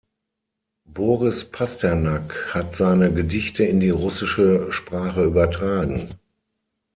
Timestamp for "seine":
2.75-3.13